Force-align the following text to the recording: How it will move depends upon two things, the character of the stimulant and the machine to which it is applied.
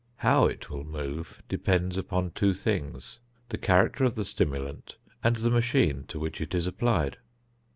How 0.15 0.45
it 0.47 0.67
will 0.71 0.83
move 0.83 1.43
depends 1.47 1.95
upon 1.95 2.31
two 2.31 2.55
things, 2.55 3.19
the 3.49 3.57
character 3.59 4.03
of 4.03 4.15
the 4.15 4.25
stimulant 4.25 4.97
and 5.23 5.35
the 5.35 5.51
machine 5.51 6.05
to 6.07 6.17
which 6.19 6.41
it 6.41 6.55
is 6.55 6.65
applied. 6.65 7.17